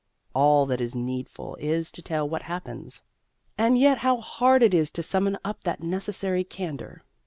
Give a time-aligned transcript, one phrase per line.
[0.33, 3.03] all that is needful is to tell what happens;
[3.55, 7.03] and yet how hard it is to summon up that necessary candor.